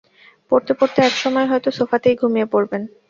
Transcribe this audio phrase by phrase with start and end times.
[0.51, 2.81] পড়তে-পড়তে একসময় হয়তো সোফাতেই ঘুমিয়ে পড়বেন!